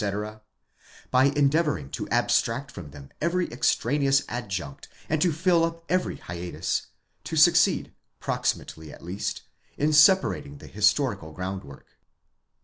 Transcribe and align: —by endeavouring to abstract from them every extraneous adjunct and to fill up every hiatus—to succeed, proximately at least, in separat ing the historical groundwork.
—by 1.11 1.25
endeavouring 1.35 1.87
to 1.91 2.09
abstract 2.09 2.71
from 2.71 2.89
them 2.89 3.09
every 3.21 3.47
extraneous 3.51 4.23
adjunct 4.27 4.87
and 5.07 5.21
to 5.21 5.31
fill 5.31 5.63
up 5.63 5.83
every 5.89 6.15
hiatus—to 6.15 7.35
succeed, 7.35 7.93
proximately 8.19 8.91
at 8.91 9.03
least, 9.03 9.43
in 9.77 9.91
separat 9.91 10.47
ing 10.47 10.57
the 10.57 10.65
historical 10.65 11.31
groundwork. 11.33 11.85